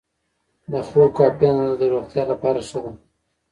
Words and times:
د 0.71 0.73
خوب 0.87 1.09
کافي 1.17 1.45
اندازه 1.51 1.75
د 1.81 1.83
روغتیا 1.93 2.23
لپاره 2.31 2.59
ښه 2.67 2.79
ده. 2.83 2.91